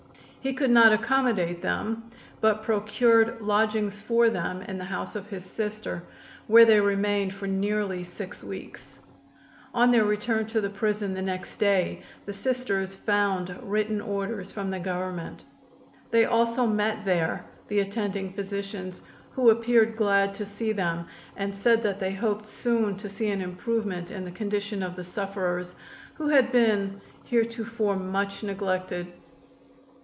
He 0.43 0.53
could 0.55 0.71
not 0.71 0.91
accommodate 0.91 1.61
them, 1.61 2.09
but 2.39 2.63
procured 2.63 3.41
lodgings 3.41 4.01
for 4.01 4.27
them 4.27 4.63
in 4.63 4.79
the 4.79 4.85
house 4.85 5.15
of 5.15 5.27
his 5.27 5.45
sister, 5.45 6.01
where 6.47 6.65
they 6.65 6.79
remained 6.79 7.31
for 7.31 7.45
nearly 7.47 8.03
six 8.03 8.43
weeks. 8.43 8.97
On 9.71 9.91
their 9.91 10.03
return 10.03 10.47
to 10.47 10.59
the 10.59 10.71
prison 10.71 11.13
the 11.13 11.21
next 11.21 11.57
day 11.57 12.01
the 12.25 12.33
Sisters 12.33 12.95
found 12.95 13.55
written 13.61 14.01
orders 14.01 14.51
from 14.51 14.71
the 14.71 14.79
Government. 14.79 15.43
They 16.09 16.25
also 16.25 16.65
met 16.65 17.05
there 17.05 17.45
the 17.67 17.79
attending 17.81 18.33
physicians, 18.33 19.03
who 19.33 19.51
appeared 19.51 19.95
glad 19.95 20.33
to 20.33 20.45
see 20.47 20.71
them 20.71 21.05
and 21.37 21.55
said 21.55 21.83
that 21.83 21.99
they 21.99 22.13
hoped 22.13 22.47
soon 22.47 22.97
to 22.97 23.09
see 23.09 23.29
an 23.29 23.41
improvement 23.43 24.09
in 24.09 24.25
the 24.25 24.31
condition 24.31 24.81
of 24.81 24.95
the 24.95 25.03
sufferers, 25.03 25.75
who 26.15 26.29
had 26.29 26.51
been 26.51 26.99
heretofore 27.25 27.95
much 27.95 28.41
neglected. 28.41 29.05